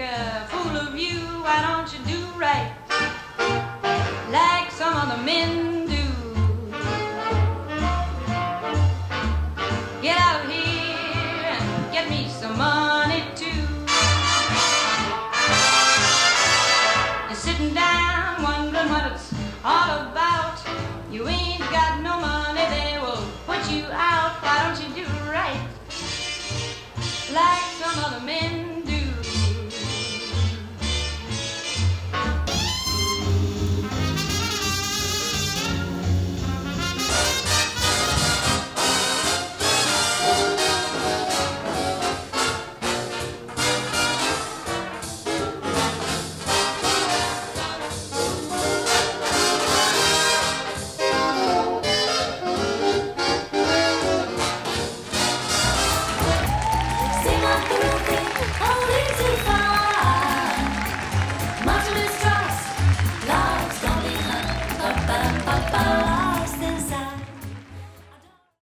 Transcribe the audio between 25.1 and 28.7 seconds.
right? Like some other men.